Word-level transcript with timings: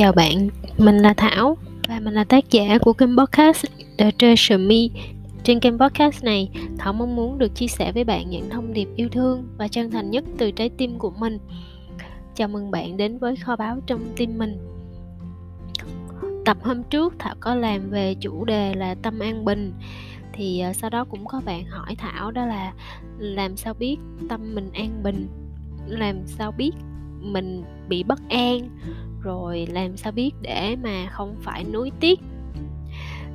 Chào 0.00 0.12
bạn, 0.12 0.48
mình 0.78 0.98
là 0.98 1.14
Thảo 1.16 1.56
và 1.88 2.00
mình 2.00 2.14
là 2.14 2.24
tác 2.24 2.50
giả 2.50 2.78
của 2.78 2.92
kênh 2.92 3.16
podcast 3.16 3.64
The 3.98 4.10
Treasure 4.18 4.56
Me. 4.56 4.76
Trên 5.44 5.60
kênh 5.60 5.78
podcast 5.78 6.24
này, 6.24 6.50
Thảo 6.78 6.92
mong 6.92 7.16
muốn 7.16 7.38
được 7.38 7.54
chia 7.54 7.66
sẻ 7.66 7.92
với 7.92 8.04
bạn 8.04 8.30
những 8.30 8.50
thông 8.50 8.72
điệp 8.72 8.88
yêu 8.96 9.08
thương 9.12 9.48
và 9.56 9.68
chân 9.68 9.90
thành 9.90 10.10
nhất 10.10 10.24
từ 10.38 10.50
trái 10.50 10.70
tim 10.78 10.98
của 10.98 11.10
mình. 11.10 11.38
Chào 12.34 12.48
mừng 12.48 12.70
bạn 12.70 12.96
đến 12.96 13.18
với 13.18 13.36
kho 13.36 13.56
báu 13.56 13.80
trong 13.86 14.00
tim 14.16 14.38
mình. 14.38 14.58
Tập 16.44 16.56
hôm 16.62 16.82
trước 16.82 17.14
Thảo 17.18 17.34
có 17.40 17.54
làm 17.54 17.90
về 17.90 18.14
chủ 18.20 18.44
đề 18.44 18.74
là 18.74 18.94
tâm 18.94 19.18
an 19.18 19.44
bình 19.44 19.72
thì 20.32 20.60
ờ, 20.60 20.72
sau 20.72 20.90
đó 20.90 21.04
cũng 21.04 21.26
có 21.26 21.40
bạn 21.44 21.64
hỏi 21.66 21.94
Thảo 21.98 22.30
đó 22.30 22.46
là 22.46 22.72
làm 23.18 23.56
sao 23.56 23.74
biết 23.74 23.96
tâm 24.28 24.54
mình 24.54 24.70
an 24.72 25.02
bình, 25.02 25.28
làm 25.86 26.26
sao 26.26 26.52
biết 26.52 26.72
mình 27.20 27.64
bị 27.88 28.02
bất 28.02 28.20
an 28.28 28.68
rồi 29.22 29.66
làm 29.70 29.96
sao 29.96 30.12
biết 30.12 30.30
để 30.42 30.76
mà 30.82 31.06
không 31.10 31.36
phải 31.42 31.64
nuối 31.64 31.90
tiếc. 32.00 32.20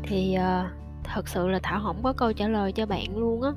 Thì 0.03 0.38
uh, 0.38 0.71
thật 1.03 1.27
sự 1.27 1.48
là 1.48 1.59
thảo 1.63 1.81
không 1.84 2.03
có 2.03 2.13
câu 2.13 2.34
trả 2.34 2.48
lời 2.48 2.71
cho 2.71 2.85
bạn 2.85 3.17
luôn 3.17 3.41
á. 3.41 3.52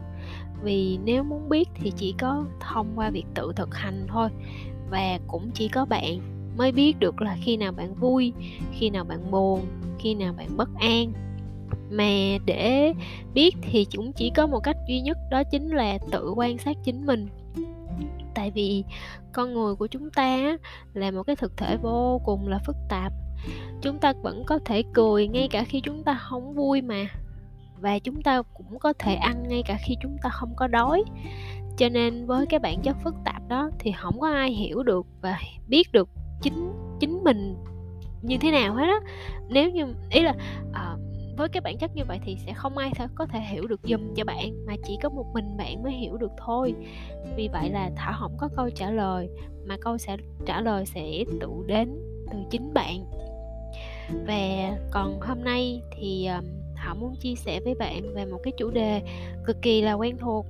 Vì 0.63 0.99
nếu 1.05 1.25
muốn 1.25 1.49
biết 1.49 1.69
thì 1.75 1.93
chỉ 1.97 2.15
có 2.19 2.45
thông 2.61 2.87
qua 2.97 3.11
việc 3.11 3.25
tự 3.35 3.53
thực 3.57 3.75
hành 3.75 4.07
thôi 4.09 4.29
và 4.91 5.19
cũng 5.27 5.51
chỉ 5.55 5.69
có 5.69 5.85
bạn 5.85 6.21
mới 6.57 6.73
biết 6.73 6.99
được 6.99 7.23
là 7.23 7.37
khi 7.41 7.57
nào 7.57 7.73
bạn 7.73 7.95
vui 7.95 8.33
khi 8.73 8.91
nào 8.91 9.05
bạn 9.05 9.31
buồn 9.31 9.61
khi 9.99 10.15
nào 10.15 10.35
bạn 10.37 10.57
bất 10.57 10.69
an. 10.81 11.13
Mà 11.91 12.39
để 12.47 12.95
biết 13.35 13.57
thì 13.63 13.87
cũng 13.97 14.13
chỉ 14.13 14.31
có 14.37 14.47
một 14.47 14.61
cách 14.61 14.77
duy 14.89 15.01
nhất 15.01 15.19
đó 15.31 15.43
chính 15.51 15.69
là 15.69 15.99
tự 16.11 16.33
quan 16.37 16.59
sát 16.59 16.77
chính 16.85 17.07
mình 17.07 17.29
tại 18.39 18.51
vì 18.51 18.85
con 19.33 19.55
người 19.55 19.75
của 19.75 19.87
chúng 19.87 20.11
ta 20.11 20.57
là 20.95 21.11
một 21.11 21.23
cái 21.23 21.37
thực 21.37 21.57
thể 21.57 21.77
vô 21.77 22.21
cùng 22.25 22.49
là 22.49 22.59
phức 22.67 22.77
tạp. 22.89 23.13
Chúng 23.83 23.99
ta 23.99 24.13
vẫn 24.23 24.45
có 24.47 24.59
thể 24.65 24.83
cười 24.95 25.29
ngay 25.29 25.49
cả 25.51 25.65
khi 25.65 25.81
chúng 25.81 26.05
ta 26.05 26.15
không 26.15 26.55
vui 26.55 26.83
mà 26.83 27.07
và 27.81 27.99
chúng 27.99 28.23
ta 28.23 28.43
cũng 28.55 28.79
có 28.79 28.93
thể 28.99 29.15
ăn 29.15 29.49
ngay 29.49 29.63
cả 29.67 29.79
khi 29.87 29.95
chúng 30.03 30.17
ta 30.23 30.31
không 30.31 30.53
có 30.57 30.67
đói. 30.67 31.05
Cho 31.77 31.89
nên 31.89 32.27
với 32.27 32.47
cái 32.47 32.61
bản 32.61 32.83
chất 32.83 32.97
phức 33.05 33.15
tạp 33.25 33.49
đó 33.49 33.71
thì 33.79 33.93
không 33.93 34.21
có 34.21 34.29
ai 34.29 34.51
hiểu 34.51 34.83
được 34.83 35.07
và 35.21 35.39
biết 35.69 35.93
được 35.93 36.09
chính 36.43 36.73
chính 37.01 37.25
mình 37.25 37.57
như 38.23 38.37
thế 38.41 38.51
nào 38.51 38.75
hết 38.75 38.87
á. 38.87 39.01
Nếu 39.49 39.71
như 39.71 39.95
ý 40.11 40.23
là 40.23 40.35
uh, 40.71 41.01
với 41.39 41.49
cái 41.49 41.61
bản 41.61 41.79
chất 41.79 41.91
như 41.95 42.03
vậy 42.05 42.19
thì 42.25 42.37
sẽ 42.47 42.53
không 42.53 42.79
ai 42.79 42.91
có 43.15 43.27
thể 43.27 43.41
hiểu 43.41 43.67
được 43.67 43.81
dùm 43.85 44.15
cho 44.17 44.25
bạn 44.25 44.67
mà 44.67 44.75
chỉ 44.87 44.99
có 45.03 45.09
một 45.09 45.27
mình 45.35 45.57
bạn 45.57 45.83
mới 45.83 45.93
hiểu 45.93 46.17
được 46.17 46.33
thôi. 46.37 46.75
Vì 47.37 47.49
vậy 47.49 47.71
là 47.71 47.91
thảo 47.97 48.13
không 48.21 48.37
có 48.39 48.49
câu 48.57 48.71
trả 48.71 48.91
lời 48.91 49.29
mà 49.67 49.77
câu 49.81 49.99
sẽ 49.99 50.17
trả 50.47 50.61
lời 50.61 50.87
sẽ 50.87 51.25
tự 51.41 51.49
đến 51.67 52.01
từ 52.33 52.39
chính 52.51 52.75
bạn. 52.75 53.05
Và 54.27 54.77
còn 54.91 55.21
hôm 55.21 55.45
nay 55.45 55.83
thì 55.93 56.29
thảo 56.75 56.95
muốn 56.95 57.15
chia 57.21 57.35
sẻ 57.35 57.61
với 57.61 57.75
bạn 57.75 58.15
về 58.15 58.25
một 58.25 58.39
cái 58.43 58.53
chủ 58.59 58.71
đề 58.71 59.03
cực 59.47 59.57
kỳ 59.63 59.83
là 59.83 59.93
quen 59.93 60.17
thuộc 60.19 60.47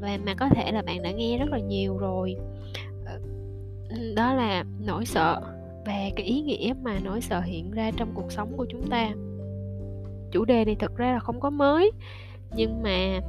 và 0.00 0.18
mà 0.26 0.34
có 0.34 0.48
thể 0.48 0.72
là 0.72 0.82
bạn 0.82 1.02
đã 1.02 1.10
nghe 1.10 1.38
rất 1.38 1.48
là 1.50 1.58
nhiều 1.58 1.98
rồi. 1.98 2.36
Ờ, 3.06 3.20
đó 4.16 4.34
là 4.34 4.64
nỗi 4.86 5.06
sợ 5.06 5.40
và 5.86 6.10
cái 6.16 6.26
ý 6.26 6.40
nghĩa 6.40 6.74
mà 6.82 6.98
nỗi 7.04 7.20
sợ 7.20 7.40
hiện 7.40 7.70
ra 7.70 7.90
trong 7.96 8.12
cuộc 8.14 8.32
sống 8.32 8.56
của 8.56 8.66
chúng 8.70 8.88
ta 8.90 9.12
chủ 10.30 10.44
đề 10.44 10.64
này 10.64 10.76
thật 10.78 10.96
ra 10.96 11.12
là 11.12 11.18
không 11.18 11.40
có 11.40 11.50
mới. 11.50 11.92
Nhưng 12.56 12.82
mà 12.82 13.20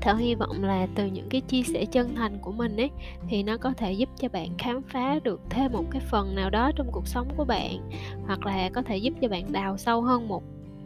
Thảo 0.00 0.16
hy 0.16 0.34
vọng 0.34 0.64
là 0.64 0.86
từ 0.94 1.06
những 1.06 1.28
cái 1.28 1.40
chia 1.40 1.62
sẻ 1.62 1.84
chân 1.84 2.14
thành 2.14 2.38
của 2.38 2.52
mình 2.52 2.76
ấy 2.76 2.90
thì 3.28 3.42
nó 3.42 3.56
có 3.56 3.72
thể 3.76 3.92
giúp 3.92 4.08
cho 4.20 4.28
bạn 4.28 4.48
khám 4.58 4.82
phá 4.82 5.18
được 5.24 5.40
thêm 5.50 5.72
một 5.72 5.84
cái 5.90 6.02
phần 6.10 6.34
nào 6.34 6.50
đó 6.50 6.70
trong 6.76 6.92
cuộc 6.92 7.06
sống 7.06 7.28
của 7.36 7.44
bạn 7.44 7.90
hoặc 8.26 8.46
là 8.46 8.70
có 8.74 8.82
thể 8.82 8.96
giúp 8.96 9.14
cho 9.20 9.28
bạn 9.28 9.52
đào 9.52 9.76
sâu 9.78 10.02
hơn 10.02 10.28
một 10.28 10.42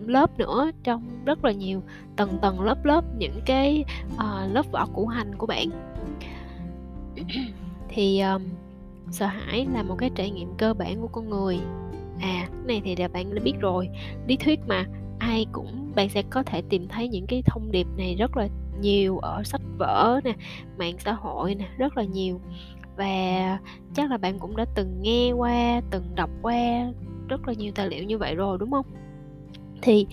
lớp 0.06 0.38
nữa 0.38 0.70
trong 0.84 1.02
rất 1.24 1.44
là 1.44 1.52
nhiều 1.52 1.82
tầng 2.16 2.38
tầng 2.42 2.60
lớp 2.60 2.84
lớp 2.84 3.04
những 3.18 3.40
cái 3.46 3.84
uh, 4.14 4.52
lớp 4.52 4.66
vỏ 4.72 4.86
củ 4.94 5.06
hành 5.06 5.34
của 5.38 5.46
bạn. 5.46 5.68
Thì 7.88 8.20
um, 8.20 8.42
sợ 9.10 9.26
hãi 9.26 9.66
là 9.74 9.82
một 9.82 9.94
cái 9.98 10.10
trải 10.14 10.30
nghiệm 10.30 10.54
cơ 10.58 10.74
bản 10.74 11.00
của 11.00 11.08
con 11.08 11.30
người. 11.30 11.58
À 12.20 12.48
cái 12.50 12.66
này 12.66 12.82
thì 12.84 12.96
là 12.96 13.08
bạn 13.08 13.34
đã 13.34 13.40
biết 13.44 13.54
rồi. 13.60 13.88
Lý 14.26 14.36
thuyết 14.36 14.60
mà 14.66 14.84
ai 15.24 15.46
cũng, 15.52 15.92
bạn 15.94 16.08
sẽ 16.08 16.22
có 16.22 16.42
thể 16.42 16.62
tìm 16.68 16.88
thấy 16.88 17.08
những 17.08 17.26
cái 17.26 17.42
thông 17.46 17.70
điệp 17.70 17.86
này 17.96 18.14
rất 18.18 18.36
là 18.36 18.48
nhiều 18.80 19.18
ở 19.18 19.42
sách 19.42 19.60
vở 19.78 20.20
nè, 20.24 20.32
mạng 20.78 20.96
xã 20.98 21.12
hội 21.12 21.54
nè, 21.54 21.68
rất 21.78 21.96
là 21.96 22.04
nhiều. 22.04 22.40
Và 22.96 23.58
chắc 23.94 24.10
là 24.10 24.16
bạn 24.16 24.38
cũng 24.38 24.56
đã 24.56 24.64
từng 24.74 25.02
nghe 25.02 25.32
qua, 25.32 25.80
từng 25.90 26.04
đọc 26.14 26.30
qua 26.42 26.92
rất 27.28 27.48
là 27.48 27.52
nhiều 27.52 27.72
tài 27.74 27.88
liệu 27.88 28.04
như 28.04 28.18
vậy 28.18 28.34
rồi, 28.34 28.58
đúng 28.58 28.70
không? 28.70 28.86
Thì 29.82 30.06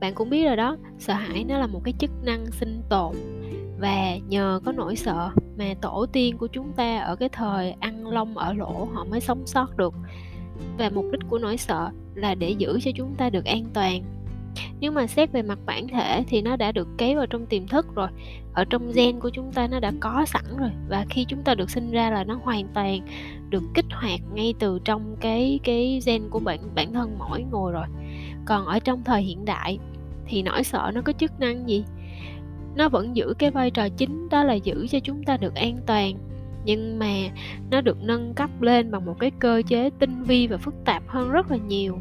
bạn 0.00 0.14
cũng 0.14 0.30
biết 0.30 0.44
rồi 0.44 0.56
đó, 0.56 0.76
sợ 0.98 1.14
hãi 1.14 1.44
nó 1.44 1.58
là 1.58 1.66
một 1.66 1.80
cái 1.84 1.94
chức 1.98 2.10
năng 2.22 2.50
sinh 2.50 2.82
tồn. 2.88 3.14
Và 3.80 4.16
nhờ 4.28 4.60
có 4.64 4.72
nỗi 4.72 4.96
sợ 4.96 5.30
mà 5.58 5.74
tổ 5.80 6.06
tiên 6.12 6.38
của 6.38 6.46
chúng 6.46 6.72
ta 6.72 6.98
ở 6.98 7.16
cái 7.16 7.28
thời 7.28 7.70
ăn 7.70 8.06
lông 8.06 8.38
ở 8.38 8.52
lỗ 8.52 8.88
họ 8.92 9.04
mới 9.04 9.20
sống 9.20 9.46
sót 9.46 9.76
được. 9.76 9.94
Và 10.78 10.90
mục 10.94 11.04
đích 11.12 11.20
của 11.28 11.38
nỗi 11.38 11.56
sợ 11.56 11.90
là 12.14 12.34
để 12.34 12.50
giữ 12.50 12.78
cho 12.82 12.90
chúng 12.94 13.14
ta 13.14 13.30
được 13.30 13.44
an 13.44 13.64
toàn 13.74 14.02
nhưng 14.80 14.94
mà 14.94 15.06
xét 15.06 15.32
về 15.32 15.42
mặt 15.42 15.58
bản 15.66 15.88
thể 15.88 16.24
thì 16.28 16.42
nó 16.42 16.56
đã 16.56 16.72
được 16.72 16.88
kế 16.98 17.14
vào 17.14 17.26
trong 17.26 17.46
tiềm 17.46 17.66
thức 17.66 17.86
rồi. 17.94 18.08
Ở 18.52 18.64
trong 18.64 18.92
gen 18.92 19.20
của 19.20 19.30
chúng 19.30 19.52
ta 19.52 19.66
nó 19.66 19.80
đã 19.80 19.92
có 20.00 20.24
sẵn 20.26 20.44
rồi. 20.58 20.70
Và 20.88 21.06
khi 21.10 21.24
chúng 21.24 21.42
ta 21.42 21.54
được 21.54 21.70
sinh 21.70 21.90
ra 21.90 22.10
là 22.10 22.24
nó 22.24 22.38
hoàn 22.42 22.68
toàn 22.74 23.00
được 23.50 23.62
kích 23.74 23.86
hoạt 23.90 24.20
ngay 24.34 24.54
từ 24.58 24.78
trong 24.84 25.16
cái 25.20 25.60
cái 25.64 26.00
gen 26.06 26.30
của 26.30 26.38
bản 26.38 26.58
bản 26.74 26.92
thân 26.92 27.18
mỗi 27.18 27.44
người 27.52 27.72
rồi. 27.72 27.86
Còn 28.44 28.66
ở 28.66 28.78
trong 28.78 29.04
thời 29.04 29.22
hiện 29.22 29.44
đại 29.44 29.78
thì 30.26 30.42
nỗi 30.42 30.64
sợ 30.64 30.90
nó 30.94 31.00
có 31.00 31.12
chức 31.12 31.40
năng 31.40 31.68
gì? 31.68 31.84
Nó 32.76 32.88
vẫn 32.88 33.16
giữ 33.16 33.34
cái 33.38 33.50
vai 33.50 33.70
trò 33.70 33.88
chính 33.88 34.28
đó 34.28 34.44
là 34.44 34.54
giữ 34.54 34.86
cho 34.90 34.98
chúng 35.00 35.24
ta 35.24 35.36
được 35.36 35.54
an 35.54 35.76
toàn 35.86 36.14
nhưng 36.68 36.98
mà 36.98 37.14
nó 37.70 37.80
được 37.80 37.96
nâng 38.02 38.34
cấp 38.34 38.50
lên 38.60 38.90
bằng 38.90 39.06
một 39.06 39.14
cái 39.18 39.30
cơ 39.38 39.62
chế 39.68 39.90
tinh 39.98 40.22
vi 40.22 40.46
và 40.46 40.56
phức 40.56 40.74
tạp 40.84 41.02
hơn 41.06 41.30
rất 41.30 41.50
là 41.50 41.56
nhiều. 41.56 41.98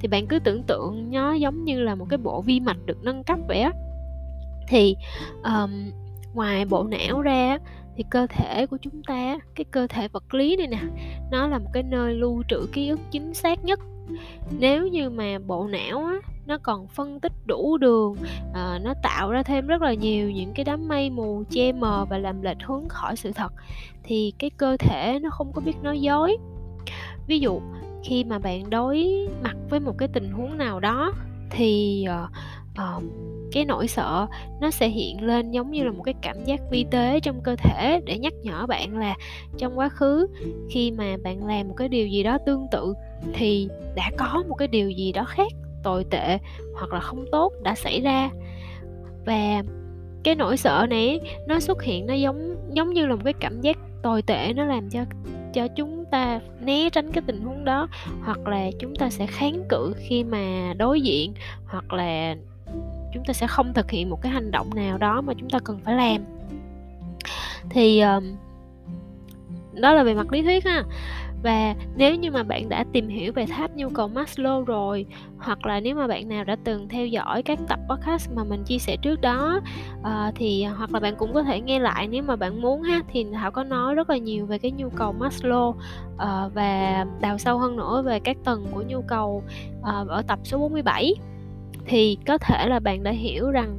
Thì 0.00 0.08
bạn 0.08 0.26
cứ 0.26 0.38
tưởng 0.38 0.62
tượng 0.62 1.10
nó 1.10 1.32
giống 1.32 1.64
như 1.64 1.80
là 1.80 1.94
một 1.94 2.06
cái 2.10 2.18
bộ 2.18 2.42
vi 2.42 2.60
mạch 2.60 2.86
được 2.86 2.98
nâng 3.02 3.24
cấp 3.24 3.38
vậy 3.48 3.60
á. 3.60 3.72
Thì 4.68 4.96
um, 5.44 5.90
ngoài 6.34 6.64
bộ 6.64 6.82
não 6.84 7.22
ra 7.22 7.58
thì 7.96 8.04
cơ 8.10 8.26
thể 8.26 8.66
của 8.66 8.76
chúng 8.82 9.02
ta 9.02 9.38
cái 9.54 9.64
cơ 9.64 9.86
thể 9.86 10.08
vật 10.08 10.34
lý 10.34 10.56
này 10.56 10.66
nè 10.66 10.80
nó 11.30 11.46
là 11.46 11.58
một 11.58 11.70
cái 11.72 11.82
nơi 11.82 12.14
lưu 12.14 12.42
trữ 12.48 12.68
ký 12.72 12.88
ức 12.88 13.00
chính 13.10 13.34
xác 13.34 13.64
nhất 13.64 13.80
nếu 14.58 14.86
như 14.86 15.10
mà 15.10 15.38
bộ 15.46 15.66
não 15.66 16.04
á, 16.04 16.16
nó 16.46 16.58
còn 16.58 16.88
phân 16.88 17.20
tích 17.20 17.32
đủ 17.46 17.76
đường 17.78 18.16
à, 18.54 18.78
nó 18.82 18.94
tạo 19.02 19.30
ra 19.30 19.42
thêm 19.42 19.66
rất 19.66 19.82
là 19.82 19.94
nhiều 19.94 20.30
những 20.30 20.52
cái 20.54 20.64
đám 20.64 20.88
mây 20.88 21.10
mù 21.10 21.42
che 21.50 21.72
mờ 21.72 22.06
và 22.10 22.18
làm 22.18 22.42
lệch 22.42 22.62
hướng 22.64 22.88
khỏi 22.88 23.16
sự 23.16 23.32
thật 23.32 23.52
thì 24.04 24.32
cái 24.38 24.50
cơ 24.50 24.76
thể 24.76 25.18
nó 25.22 25.30
không 25.30 25.52
có 25.52 25.60
biết 25.60 25.76
nói 25.82 26.00
dối. 26.00 26.36
Ví 27.26 27.38
dụ 27.38 27.60
khi 28.04 28.24
mà 28.24 28.38
bạn 28.38 28.70
đối 28.70 29.28
mặt 29.42 29.56
với 29.70 29.80
một 29.80 29.98
cái 29.98 30.08
tình 30.08 30.32
huống 30.32 30.58
nào 30.58 30.80
đó 30.80 31.12
thì 31.50 32.04
uh, 32.24 32.30
uh, 32.72 33.02
cái 33.52 33.64
nỗi 33.64 33.88
sợ 33.88 34.26
nó 34.60 34.70
sẽ 34.70 34.88
hiện 34.88 35.22
lên 35.22 35.50
giống 35.50 35.70
như 35.70 35.84
là 35.84 35.90
một 35.90 36.02
cái 36.02 36.14
cảm 36.22 36.44
giác 36.44 36.60
vi 36.70 36.86
tế 36.90 37.20
trong 37.20 37.40
cơ 37.40 37.56
thể 37.56 38.00
để 38.04 38.18
nhắc 38.18 38.32
nhở 38.42 38.66
bạn 38.66 38.98
là 38.98 39.16
trong 39.58 39.78
quá 39.78 39.88
khứ 39.88 40.26
khi 40.70 40.90
mà 40.90 41.16
bạn 41.24 41.46
làm 41.46 41.68
một 41.68 41.74
cái 41.76 41.88
điều 41.88 42.06
gì 42.06 42.22
đó 42.22 42.38
tương 42.46 42.66
tự 42.70 42.94
thì 43.32 43.68
đã 43.94 44.10
có 44.16 44.44
một 44.48 44.54
cái 44.54 44.68
điều 44.68 44.90
gì 44.90 45.12
đó 45.12 45.24
khác 45.24 45.52
tồi 45.82 46.04
tệ 46.10 46.38
hoặc 46.74 46.92
là 46.92 47.00
không 47.00 47.24
tốt 47.32 47.52
đã 47.62 47.74
xảy 47.74 48.00
ra. 48.00 48.30
Và 49.24 49.62
cái 50.24 50.34
nỗi 50.34 50.56
sợ 50.56 50.86
này 50.90 51.20
nó 51.46 51.60
xuất 51.60 51.82
hiện 51.82 52.06
nó 52.06 52.14
giống 52.14 52.56
giống 52.72 52.92
như 52.92 53.06
là 53.06 53.14
một 53.14 53.22
cái 53.24 53.32
cảm 53.32 53.60
giác 53.60 53.78
tồi 54.02 54.22
tệ 54.22 54.52
nó 54.52 54.64
làm 54.64 54.90
cho 54.90 55.00
cho 55.54 55.68
chúng 55.68 56.04
ta 56.10 56.40
né 56.60 56.90
tránh 56.90 57.12
cái 57.12 57.22
tình 57.26 57.40
huống 57.40 57.64
đó 57.64 57.88
hoặc 58.24 58.48
là 58.48 58.70
chúng 58.78 58.96
ta 58.96 59.10
sẽ 59.10 59.26
kháng 59.26 59.64
cự 59.68 59.92
khi 59.96 60.24
mà 60.24 60.74
đối 60.76 61.00
diện 61.00 61.32
hoặc 61.66 61.92
là 61.92 62.36
chúng 63.14 63.24
ta 63.24 63.32
sẽ 63.32 63.46
không 63.46 63.74
thực 63.74 63.90
hiện 63.90 64.10
một 64.10 64.22
cái 64.22 64.32
hành 64.32 64.50
động 64.50 64.70
nào 64.74 64.98
đó 64.98 65.20
mà 65.20 65.32
chúng 65.38 65.50
ta 65.50 65.58
cần 65.64 65.78
phải 65.84 65.94
làm. 65.94 66.24
Thì 67.70 68.00
um, 68.00 68.24
đó 69.72 69.92
là 69.92 70.02
về 70.02 70.14
mặt 70.14 70.32
lý 70.32 70.42
thuyết 70.42 70.64
ha 70.64 70.84
và 71.42 71.74
nếu 71.96 72.14
như 72.14 72.30
mà 72.30 72.42
bạn 72.42 72.68
đã 72.68 72.84
tìm 72.92 73.08
hiểu 73.08 73.32
về 73.32 73.46
tháp 73.46 73.76
nhu 73.76 73.88
cầu 73.88 74.08
Maslow 74.08 74.64
rồi 74.64 75.06
hoặc 75.38 75.66
là 75.66 75.80
nếu 75.80 75.94
mà 75.94 76.06
bạn 76.06 76.28
nào 76.28 76.44
đã 76.44 76.56
từng 76.64 76.88
theo 76.88 77.06
dõi 77.06 77.42
các 77.42 77.58
tập 77.68 77.78
podcast 77.88 78.30
mà 78.34 78.44
mình 78.44 78.64
chia 78.64 78.78
sẻ 78.78 78.96
trước 79.02 79.20
đó 79.20 79.60
uh, 80.00 80.34
thì 80.34 80.62
ờ, 80.62 80.74
hoặc 80.74 80.92
là 80.92 81.00
bạn 81.00 81.16
cũng 81.16 81.34
có 81.34 81.42
thể 81.42 81.60
nghe 81.60 81.78
lại 81.78 82.08
nếu 82.08 82.22
mà 82.22 82.36
bạn 82.36 82.62
muốn 82.62 82.82
ha 82.82 83.00
thì 83.12 83.26
Thảo 83.32 83.50
có 83.50 83.64
nói 83.64 83.94
rất 83.94 84.10
là 84.10 84.16
nhiều 84.16 84.46
về 84.46 84.58
cái 84.58 84.70
nhu 84.70 84.88
cầu 84.88 85.14
Maslow 85.18 85.68
uh, 85.68 86.54
và 86.54 87.04
đào 87.20 87.38
sâu 87.38 87.58
hơn 87.58 87.76
nữa 87.76 88.02
về 88.06 88.20
các 88.20 88.36
tầng 88.44 88.66
của 88.72 88.82
nhu 88.86 89.02
cầu 89.02 89.42
uh, 89.80 90.08
ở 90.08 90.22
tập 90.26 90.38
số 90.44 90.58
47 90.58 91.14
thì 91.86 92.18
có 92.26 92.38
thể 92.38 92.68
là 92.68 92.78
bạn 92.78 93.02
đã 93.02 93.10
hiểu 93.10 93.50
rằng 93.50 93.78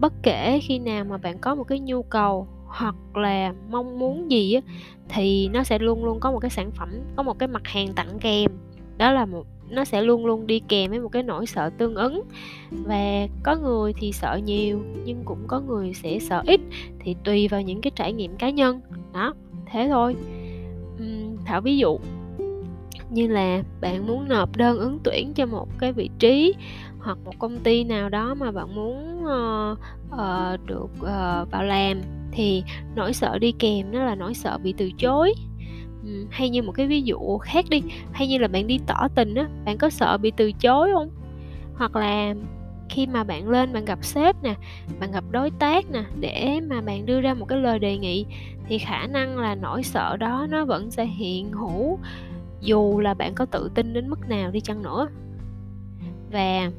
bất 0.00 0.12
kể 0.22 0.60
khi 0.62 0.78
nào 0.78 1.04
mà 1.04 1.16
bạn 1.16 1.38
có 1.38 1.54
một 1.54 1.64
cái 1.64 1.80
nhu 1.80 2.02
cầu 2.02 2.48
hoặc 2.76 3.16
là 3.16 3.54
mong 3.70 3.98
muốn 3.98 4.30
gì 4.30 4.54
á, 4.54 4.60
thì 5.08 5.48
nó 5.48 5.64
sẽ 5.64 5.78
luôn 5.78 6.04
luôn 6.04 6.20
có 6.20 6.32
một 6.32 6.38
cái 6.38 6.50
sản 6.50 6.70
phẩm 6.70 6.88
có 7.16 7.22
một 7.22 7.38
cái 7.38 7.48
mặt 7.48 7.62
hàng 7.64 7.92
tặng 7.94 8.18
kèm. 8.20 8.50
Đó 8.98 9.12
là 9.12 9.26
một 9.26 9.46
nó 9.70 9.84
sẽ 9.84 10.02
luôn 10.02 10.26
luôn 10.26 10.46
đi 10.46 10.60
kèm 10.68 10.90
với 10.90 11.00
một 11.00 11.08
cái 11.08 11.22
nỗi 11.22 11.46
sợ 11.46 11.70
tương 11.78 11.94
ứng. 11.94 12.22
Và 12.70 13.26
có 13.42 13.56
người 13.56 13.92
thì 13.92 14.12
sợ 14.12 14.40
nhiều 14.44 14.80
nhưng 15.04 15.22
cũng 15.24 15.44
có 15.46 15.60
người 15.60 15.94
sẽ 15.94 16.18
sợ 16.18 16.42
ít 16.46 16.60
thì 16.98 17.16
tùy 17.24 17.48
vào 17.48 17.62
những 17.62 17.80
cái 17.80 17.90
trải 17.96 18.12
nghiệm 18.12 18.36
cá 18.36 18.50
nhân. 18.50 18.80
Đó 19.12 19.34
thế 19.66 19.88
thôi. 19.88 20.16
Uhm, 21.02 21.36
thảo 21.44 21.60
ví 21.60 21.76
dụ 21.76 21.98
như 23.10 23.26
là 23.26 23.62
bạn 23.80 24.06
muốn 24.06 24.28
nộp 24.28 24.56
đơn 24.56 24.78
ứng 24.78 24.98
tuyển 25.04 25.32
cho 25.34 25.46
một 25.46 25.68
cái 25.78 25.92
vị 25.92 26.10
trí 26.18 26.54
hoặc 27.06 27.18
một 27.24 27.38
công 27.38 27.58
ty 27.58 27.84
nào 27.84 28.08
đó 28.08 28.34
mà 28.34 28.50
bạn 28.50 28.74
muốn 28.74 29.24
uh, 29.24 29.78
uh, 30.12 30.66
được 30.66 30.90
uh, 31.00 31.50
vào 31.50 31.62
làm 31.62 32.00
thì 32.32 32.62
nỗi 32.94 33.12
sợ 33.12 33.38
đi 33.38 33.52
kèm 33.52 33.92
đó 33.92 33.98
là 33.98 34.14
nỗi 34.14 34.34
sợ 34.34 34.58
bị 34.62 34.74
từ 34.76 34.90
chối. 34.98 35.34
Ừ, 36.04 36.26
hay 36.30 36.50
như 36.50 36.62
một 36.62 36.72
cái 36.72 36.86
ví 36.86 37.02
dụ 37.02 37.38
khác 37.38 37.64
đi 37.70 37.82
hay 38.12 38.28
như 38.28 38.38
là 38.38 38.48
bạn 38.48 38.66
đi 38.66 38.78
tỏ 38.86 39.08
tình 39.14 39.34
á 39.34 39.48
bạn 39.64 39.78
có 39.78 39.90
sợ 39.90 40.18
bị 40.18 40.32
từ 40.36 40.52
chối 40.52 40.90
không? 40.94 41.10
Hoặc 41.76 41.96
là 41.96 42.34
khi 42.88 43.06
mà 43.06 43.24
bạn 43.24 43.48
lên 43.48 43.72
bạn 43.72 43.84
gặp 43.84 44.04
sếp 44.04 44.42
nè 44.42 44.54
bạn 45.00 45.12
gặp 45.12 45.24
đối 45.30 45.50
tác 45.50 45.90
nè 45.90 46.04
để 46.20 46.60
mà 46.68 46.80
bạn 46.80 47.06
đưa 47.06 47.20
ra 47.20 47.34
một 47.34 47.46
cái 47.48 47.58
lời 47.58 47.78
đề 47.78 47.98
nghị 47.98 48.26
thì 48.68 48.78
khả 48.78 49.06
năng 49.06 49.38
là 49.38 49.54
nỗi 49.54 49.82
sợ 49.82 50.16
đó 50.16 50.46
nó 50.50 50.64
vẫn 50.64 50.90
sẽ 50.90 51.04
hiện 51.04 51.52
hữu 51.52 51.98
dù 52.60 53.00
là 53.00 53.14
bạn 53.14 53.34
có 53.34 53.46
tự 53.46 53.70
tin 53.74 53.92
đến 53.92 54.08
mức 54.08 54.28
nào 54.28 54.50
đi 54.50 54.60
chăng 54.60 54.82
nữa. 54.82 55.08
Và 56.32 56.70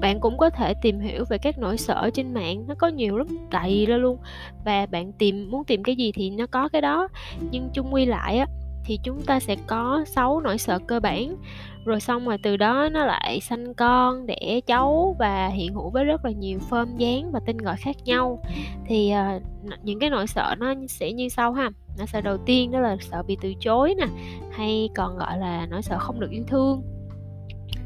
bạn 0.00 0.20
cũng 0.20 0.38
có 0.38 0.50
thể 0.50 0.74
tìm 0.74 1.00
hiểu 1.00 1.24
về 1.28 1.38
các 1.38 1.58
nỗi 1.58 1.78
sợ 1.78 2.10
trên 2.14 2.34
mạng 2.34 2.64
nó 2.66 2.74
có 2.74 2.88
nhiều 2.88 3.18
lắm 3.18 3.26
đầy 3.50 3.86
ra 3.86 3.96
luôn. 3.96 4.18
Và 4.64 4.86
bạn 4.86 5.12
tìm 5.12 5.50
muốn 5.50 5.64
tìm 5.64 5.82
cái 5.82 5.96
gì 5.96 6.12
thì 6.12 6.30
nó 6.30 6.46
có 6.46 6.68
cái 6.68 6.82
đó. 6.82 7.08
Nhưng 7.50 7.70
chung 7.72 7.94
quy 7.94 8.06
lại 8.06 8.38
á 8.38 8.46
thì 8.84 8.98
chúng 9.02 9.22
ta 9.22 9.40
sẽ 9.40 9.56
có 9.66 10.04
6 10.06 10.40
nỗi 10.40 10.58
sợ 10.58 10.78
cơ 10.78 11.00
bản. 11.00 11.36
Rồi 11.84 12.00
xong 12.00 12.26
rồi 12.26 12.38
từ 12.42 12.56
đó 12.56 12.88
nó 12.92 13.04
lại 13.04 13.40
sanh 13.40 13.74
con 13.74 14.26
đẻ 14.26 14.60
cháu 14.66 15.16
và 15.18 15.48
hiện 15.48 15.74
hữu 15.74 15.90
với 15.90 16.04
rất 16.04 16.24
là 16.24 16.30
nhiều 16.30 16.58
form 16.70 16.96
dáng 16.96 17.32
và 17.32 17.40
tên 17.46 17.58
gọi 17.58 17.76
khác 17.76 17.96
nhau. 18.04 18.42
Thì 18.86 19.12
uh, 19.36 19.42
những 19.82 19.98
cái 19.98 20.10
nỗi 20.10 20.26
sợ 20.26 20.54
nó 20.58 20.74
sẽ 20.88 21.12
như 21.12 21.28
sau 21.28 21.52
ha. 21.52 21.70
Nỗi 21.98 22.06
sợ 22.06 22.20
đầu 22.20 22.38
tiên 22.38 22.70
đó 22.70 22.80
là 22.80 22.96
sợ 23.00 23.22
bị 23.22 23.36
từ 23.40 23.54
chối 23.60 23.94
nè 23.98 24.06
hay 24.52 24.88
còn 24.96 25.16
gọi 25.16 25.38
là 25.38 25.66
nỗi 25.66 25.82
sợ 25.82 25.98
không 25.98 26.20
được 26.20 26.30
yêu 26.30 26.44
thương 26.46 26.82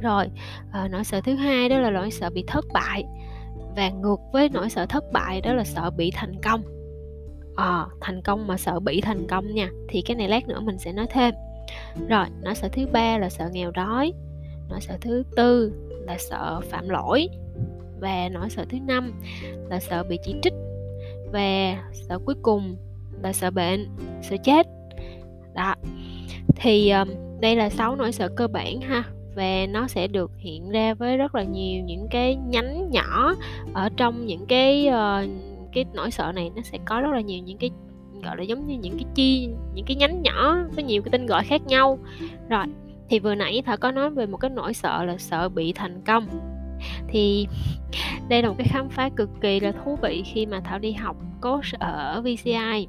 rồi. 0.04 0.26
À, 0.72 0.88
nỗi 0.90 1.04
sợ 1.04 1.20
thứ 1.20 1.34
hai 1.34 1.68
đó 1.68 1.78
là 1.78 1.90
nỗi 1.90 2.10
sợ 2.10 2.30
bị 2.30 2.44
thất 2.46 2.64
bại. 2.72 3.04
Và 3.76 3.90
ngược 3.90 4.20
với 4.32 4.48
nỗi 4.48 4.70
sợ 4.70 4.86
thất 4.86 5.04
bại 5.12 5.40
đó 5.40 5.52
là 5.54 5.64
sợ 5.64 5.90
bị 5.90 6.10
thành 6.14 6.34
công. 6.42 6.62
À, 7.56 7.86
thành 8.00 8.22
công 8.22 8.46
mà 8.46 8.56
sợ 8.56 8.80
bị 8.80 9.00
thành 9.00 9.26
công 9.26 9.54
nha 9.54 9.70
thì 9.88 10.02
cái 10.02 10.16
này 10.16 10.28
lát 10.28 10.48
nữa 10.48 10.60
mình 10.60 10.78
sẽ 10.78 10.92
nói 10.92 11.06
thêm. 11.10 11.34
Rồi 12.08 12.26
nỗi 12.42 12.54
sợ 12.54 12.68
thứ 12.72 12.86
ba 12.92 13.18
là 13.18 13.30
sợ 13.30 13.48
nghèo 13.52 13.70
đói. 13.70 14.12
Nỗi 14.68 14.80
sợ 14.80 14.96
thứ 15.00 15.22
tư 15.36 15.72
là 16.06 16.16
sợ 16.18 16.60
phạm 16.70 16.88
lỗi. 16.88 17.28
Và 18.00 18.28
nỗi 18.28 18.50
sợ 18.50 18.64
thứ 18.68 18.78
năm 18.86 19.22
là 19.70 19.80
sợ 19.80 20.04
bị 20.04 20.18
chỉ 20.24 20.34
trích. 20.42 20.54
Và 21.32 21.76
sợ 21.92 22.18
cuối 22.24 22.34
cùng 22.42 22.76
là 23.22 23.32
sợ 23.32 23.50
bệnh 23.50 23.88
sợ 24.22 24.36
chết. 24.44 24.66
Đó. 25.54 25.74
Thì 26.56 26.88
ờ, 26.88 27.04
đây 27.40 27.56
là 27.56 27.70
sáu 27.70 27.96
nỗi 27.96 28.12
sợ 28.12 28.28
cơ 28.28 28.48
bản 28.48 28.80
ha 28.80 29.04
và 29.34 29.66
nó 29.68 29.88
sẽ 29.88 30.06
được 30.06 30.30
hiện 30.38 30.70
ra 30.70 30.94
với 30.94 31.16
rất 31.16 31.34
là 31.34 31.42
nhiều 31.42 31.82
những 31.84 32.06
cái 32.10 32.36
nhánh 32.36 32.90
nhỏ 32.90 33.34
ở 33.74 33.88
trong 33.96 34.26
những 34.26 34.46
cái 34.46 34.88
uh, 34.88 35.30
cái 35.72 35.84
nỗi 35.94 36.10
sợ 36.10 36.32
này. 36.34 36.50
Nó 36.56 36.62
sẽ 36.62 36.78
có 36.84 37.00
rất 37.00 37.10
là 37.12 37.20
nhiều 37.20 37.42
những 37.42 37.58
cái 37.58 37.70
gọi 38.22 38.36
là 38.36 38.42
giống 38.42 38.66
như 38.66 38.78
những 38.78 38.98
cái 38.98 39.04
chi 39.14 39.48
những 39.74 39.84
cái 39.84 39.96
nhánh 39.96 40.22
nhỏ 40.22 40.56
với 40.74 40.84
nhiều 40.84 41.02
cái 41.02 41.10
tên 41.12 41.26
gọi 41.26 41.44
khác 41.44 41.66
nhau. 41.66 41.98
Rồi 42.48 42.64
thì 43.08 43.18
vừa 43.18 43.34
nãy 43.34 43.62
thảo 43.66 43.76
có 43.76 43.90
nói 43.90 44.10
về 44.10 44.26
một 44.26 44.36
cái 44.36 44.50
nỗi 44.50 44.74
sợ 44.74 45.04
là 45.04 45.18
sợ 45.18 45.48
bị 45.48 45.72
thành 45.72 46.02
công. 46.06 46.28
Thì 47.08 47.46
đây 48.28 48.42
là 48.42 48.48
một 48.48 48.54
cái 48.58 48.68
khám 48.70 48.88
phá 48.88 49.08
cực 49.16 49.30
kỳ 49.40 49.60
là 49.60 49.72
thú 49.72 49.98
vị 50.02 50.22
khi 50.26 50.46
mà 50.46 50.60
thảo 50.60 50.78
đi 50.78 50.92
học 50.92 51.16
coach 51.40 51.72
ở 51.78 52.22
vci 52.24 52.86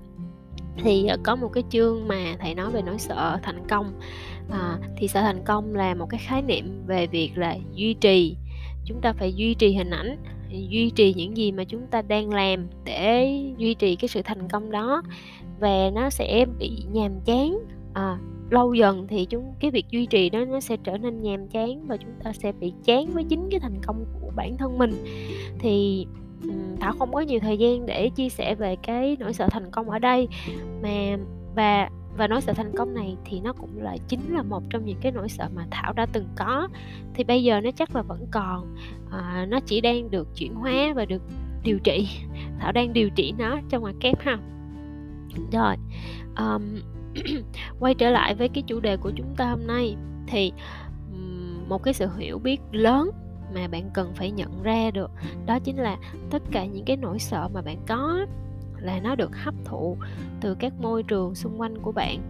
thì 0.78 1.08
ờ, 1.08 1.18
có 1.24 1.36
một 1.36 1.50
cái 1.54 1.64
chương 1.70 2.08
mà 2.08 2.36
thầy 2.40 2.56
nói 2.56 2.72
về 2.72 2.82
nỗi 2.82 2.98
sợ 3.00 3.40
thành 3.44 3.68
công 3.70 3.94
à, 4.50 4.80
thì 4.98 5.08
sợ 5.08 5.22
thành 5.22 5.44
công 5.46 5.76
là 5.76 5.96
một 5.96 6.06
cái 6.10 6.20
khái 6.24 6.42
niệm 6.42 6.84
về 6.88 7.08
việc 7.08 7.32
là 7.36 7.58
duy 7.74 7.94
trì. 7.94 8.36
Chúng 8.86 9.02
ta 9.02 9.14
phải 9.14 9.34
duy 9.34 9.54
trì 9.54 9.74
hình 9.74 9.90
ảnh 9.90 10.18
duy 10.70 10.90
trì 10.90 11.14
những 11.14 11.38
gì 11.38 11.52
mà 11.52 11.64
chúng 11.64 11.88
ta 11.88 12.02
đang 12.02 12.30
làm 12.30 12.68
để 12.86 13.42
duy 13.58 13.74
trì 13.74 13.96
cái 13.96 14.08
sự 14.08 14.22
thành 14.26 14.50
công 14.50 14.72
đó. 14.72 15.02
Và 15.60 15.90
nó 15.94 16.10
sẽ 16.10 16.46
bị 16.60 16.72
nhàm 16.92 17.12
chán. 17.26 17.60
À, 17.94 18.18
lâu 18.50 18.74
dần 18.74 19.08
thì 19.08 19.26
chúng 19.26 19.54
cái 19.60 19.72
việc 19.72 19.86
duy 19.90 20.06
trì 20.06 20.30
đó 20.30 20.46
nó 20.46 20.60
sẽ 20.60 20.78
trở 20.84 20.98
nên 20.98 21.22
nhàm 21.22 21.48
chán 21.48 21.88
và 21.88 21.98
chúng 21.98 22.14
ta 22.24 22.34
sẽ 22.34 22.52
bị 22.52 22.74
chán 22.84 23.06
với 23.14 23.24
chính 23.24 23.48
cái 23.52 23.60
thành 23.60 23.82
công 23.88 24.06
của 24.22 24.32
bản 24.36 24.58
thân 24.58 24.78
mình. 24.78 24.92
Thì 25.60 26.06
thảo 26.80 26.94
không 27.00 27.14
có 27.14 27.20
nhiều 27.20 27.40
thời 27.40 27.58
gian 27.58 27.86
để 27.86 28.10
chia 28.10 28.30
sẻ 28.30 28.56
về 28.56 28.76
cái 28.76 29.18
nỗi 29.20 29.34
sợ 29.34 29.48
thành 29.52 29.72
công 29.72 29.90
ở 29.90 30.00
đây. 30.00 30.28
Mà 30.84 31.18
và 31.56 31.90
và 32.18 32.28
nỗi 32.28 32.42
sợ 32.42 32.54
thành 32.54 32.72
công 32.78 32.94
này 32.94 33.18
thì 33.26 33.40
nó 33.40 33.54
cũng 33.54 33.82
là 33.82 33.98
chính 34.08 34.34
là 34.34 34.44
một 34.44 34.64
trong 34.70 34.86
những 34.86 34.98
cái 35.02 35.12
nỗi 35.12 35.30
sợ 35.30 35.50
mà 35.56 35.66
thảo 35.72 35.94
đã 35.94 36.06
từng 36.06 36.28
có. 36.36 36.68
Thì 37.14 37.24
bây 37.24 37.44
giờ 37.44 37.62
nó 37.62 37.72
chắc 37.72 37.96
là 37.96 38.02
vẫn 38.02 38.28
còn. 38.32 38.76
À, 39.12 39.46
nó 39.50 39.60
chỉ 39.60 39.82
đang 39.82 40.12
được 40.12 40.28
chuyển 40.36 40.56
hóa 40.56 40.94
và 40.96 41.06
được 41.06 41.22
điều 41.64 41.80
trị. 41.80 42.08
Thảo 42.60 42.72
đang 42.72 42.94
điều 42.94 43.10
trị 43.10 43.34
nó 43.38 43.60
trong 43.70 43.82
ngoặc 43.82 43.96
kép 44.00 44.20
ha. 44.20 44.38
Rồi 45.52 45.76
um, 46.38 46.82
quay 47.80 47.94
trở 47.94 48.10
lại 48.10 48.36
với 48.36 48.50
cái 48.50 48.64
chủ 48.68 48.80
đề 48.80 48.98
của 48.98 49.12
chúng 49.16 49.36
ta 49.38 49.50
hôm 49.50 49.68
nay 49.68 49.96
thì 50.28 50.52
um, 51.12 51.70
một 51.70 51.84
cái 51.84 51.94
sự 51.94 52.10
hiểu 52.18 52.40
biết 52.40 52.62
lớn 52.72 53.10
mà 53.56 53.68
bạn 53.68 53.90
cần 53.94 54.14
phải 54.16 54.32
nhận 54.32 54.64
ra 54.64 54.92
được 54.92 55.12
đó 55.46 55.60
chính 55.60 55.78
là 55.78 55.98
tất 56.30 56.44
cả 56.52 56.66
những 56.66 56.86
cái 56.86 56.98
nỗi 56.98 57.20
sợ 57.20 57.50
mà 57.54 57.62
bạn 57.62 57.78
có 57.88 58.26
là 58.80 59.00
nó 59.00 59.16
được 59.16 59.38
hấp 59.38 59.54
thụ 59.66 59.98
từ 60.42 60.56
các 60.56 60.74
môi 60.80 61.04
trường 61.04 61.36
xung 61.36 61.62
quanh 61.62 61.81
của 61.81 61.92
bạn. 61.92 62.22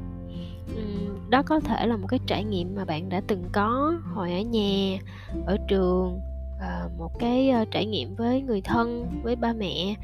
Đó 1.29 1.43
có 1.43 1.59
thể 1.59 1.87
là 1.87 1.97
một 1.97 2.07
cái 2.07 2.19
trải 2.27 2.43
nghiệm 2.43 2.75
mà 2.75 2.85
bạn 2.85 3.09
đã 3.09 3.21
từng 3.27 3.43
có 3.51 3.93
hồi 4.13 4.33
ở 4.33 4.39
nhà, 4.39 4.97
ở 5.45 5.57
trường 5.67 6.19
ờ, 6.59 6.89
một 6.97 7.19
cái 7.19 7.49
ờ, 7.49 7.65
trải 7.71 7.85
nghiệm 7.85 8.15
với 8.15 8.41
người 8.41 8.61
thân, 8.61 9.07
với 9.23 9.35
ba 9.35 9.53
mẹ, 9.53 9.95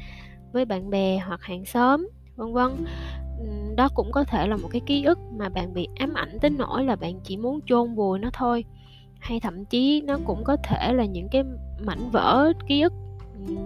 với 0.52 0.64
bạn 0.64 0.90
bè 0.90 1.18
hoặc 1.18 1.42
hàng 1.42 1.64
xóm, 1.64 2.08
vân 2.36 2.52
vân. 2.52 2.70
Đó 3.76 3.88
cũng 3.94 4.12
có 4.12 4.24
thể 4.24 4.46
là 4.46 4.56
một 4.56 4.68
cái 4.70 4.80
ký 4.86 5.04
ức 5.04 5.18
mà 5.38 5.48
bạn 5.48 5.74
bị 5.74 5.88
ám 5.96 6.14
ảnh 6.14 6.38
đến 6.42 6.58
nỗi 6.58 6.84
là 6.84 6.96
bạn 6.96 7.20
chỉ 7.24 7.36
muốn 7.36 7.60
chôn 7.66 7.94
vùi 7.94 8.18
nó 8.18 8.30
thôi. 8.32 8.64
Hay 9.20 9.40
thậm 9.40 9.64
chí 9.64 10.02
nó 10.06 10.18
cũng 10.24 10.44
có 10.44 10.56
thể 10.64 10.92
là 10.92 11.04
những 11.04 11.28
cái 11.28 11.42
mảnh 11.86 12.10
vỡ 12.10 12.52
ký 12.68 12.80
ức 12.80 12.92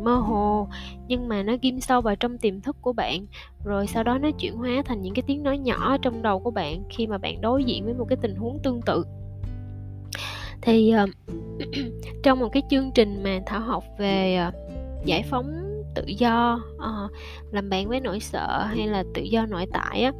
mơ 0.03 0.15
hồ 0.15 0.69
nhưng 1.09 1.29
mà 1.29 1.43
nó 1.43 1.57
ghim 1.63 1.81
sâu 1.81 2.01
vào 2.01 2.17
trong 2.17 2.39
tiềm 2.39 2.61
thức 2.61 2.77
của 2.81 2.93
bạn 2.93 3.27
rồi 3.65 3.87
sau 3.87 4.03
đó 4.03 4.19
nó 4.19 4.31
chuyển 4.31 4.57
hóa 4.57 4.83
thành 4.85 5.03
những 5.03 5.15
cái 5.15 5.23
tiếng 5.27 5.43
nói 5.43 5.59
nhỏ 5.59 5.97
trong 6.03 6.23
đầu 6.23 6.39
của 6.39 6.51
bạn 6.51 6.83
khi 6.91 7.07
mà 7.07 7.19
bạn 7.19 7.41
đối 7.41 7.65
diện 7.65 7.85
với 7.85 7.95
một 7.95 8.05
cái 8.09 8.19
tình 8.23 8.35
huống 8.35 8.59
tương 8.63 8.81
tự. 8.83 9.05
Thì 10.63 10.95
uh, 11.03 11.11
trong 12.23 12.39
một 12.39 12.49
cái 12.53 12.63
chương 12.71 12.91
trình 12.95 13.23
mà 13.23 13.41
thảo 13.47 13.61
học 13.61 13.85
về 13.99 14.47
uh, 14.49 14.55
giải 15.05 15.23
phóng 15.23 15.47
tự 15.95 16.05
do 16.07 16.61
uh, 16.77 17.11
làm 17.53 17.71
bạn 17.71 17.89
với 17.89 18.01
nỗi 18.01 18.21
sợ 18.21 18.65
hay 18.65 18.87
là 18.87 19.05
tự 19.15 19.23
do 19.23 19.47
nội 19.47 19.67
tại 19.73 20.03
á 20.03 20.13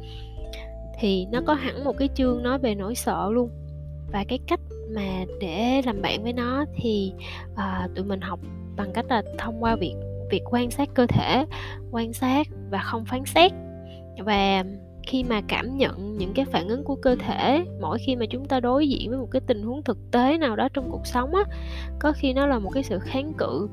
thì 0.99 1.25
nó 1.31 1.41
có 1.45 1.53
hẳn 1.53 1.83
một 1.83 1.97
cái 1.97 2.09
chương 2.15 2.43
nói 2.43 2.59
về 2.59 2.75
nỗi 2.75 2.95
sợ 2.95 3.29
luôn. 3.31 3.49
Và 4.11 4.23
cái 4.27 4.39
cách 4.47 4.59
mà 4.89 5.25
để 5.39 5.81
làm 5.85 6.01
bạn 6.01 6.23
với 6.23 6.33
nó 6.33 6.65
thì 6.75 7.13
uh, 7.53 7.95
tụi 7.95 8.05
mình 8.05 8.21
học 8.21 8.39
bằng 8.77 8.91
cách 8.93 9.05
là 9.09 9.21
thông 9.37 9.63
qua 9.63 9.75
việc 9.75 9.95
việc 10.31 10.41
quan 10.51 10.71
sát 10.71 10.89
cơ 10.93 11.07
thể 11.07 11.45
quan 11.91 12.13
sát 12.13 12.47
và 12.69 12.79
không 12.79 13.05
phán 13.05 13.25
xét. 13.25 13.51
Và 14.25 14.63
khi 15.07 15.23
mà 15.23 15.41
cảm 15.47 15.77
nhận 15.77 16.17
những 16.17 16.33
cái 16.33 16.45
phản 16.45 16.67
ứng 16.67 16.83
của 16.83 16.95
cơ 16.95 17.15
thể 17.15 17.65
mỗi 17.81 17.97
khi 17.99 18.15
mà 18.15 18.25
chúng 18.25 18.45
ta 18.45 18.59
đối 18.59 18.89
diện 18.89 19.09
với 19.09 19.19
một 19.19 19.27
cái 19.31 19.41
tình 19.47 19.63
huống 19.63 19.83
thực 19.83 19.97
tế 20.11 20.37
nào 20.37 20.55
đó 20.55 20.69
trong 20.73 20.91
cuộc 20.91 21.07
sống 21.07 21.35
á 21.35 21.43
có 21.99 22.11
khi 22.11 22.33
nó 22.33 22.47
là 22.47 22.59
một 22.59 22.69
cái 22.69 22.83
sự 22.83 22.99
kháng 22.99 23.33
cự. 23.37 23.69